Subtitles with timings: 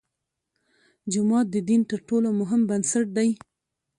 [1.11, 3.29] جومات د دین تر ټولو مهم بنسټ دی.